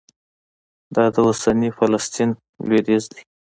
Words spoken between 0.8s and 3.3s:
دا د اوسني فلسطین لوېدیځ دی.